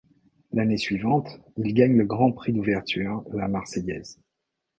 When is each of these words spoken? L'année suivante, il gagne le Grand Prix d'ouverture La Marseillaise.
L'année 0.51 0.77
suivante, 0.79 1.39
il 1.57 1.75
gagne 1.75 1.95
le 1.95 2.05
Grand 2.05 2.31
Prix 2.31 2.53
d'ouverture 2.53 3.23
La 3.33 3.47
Marseillaise. 3.47 4.19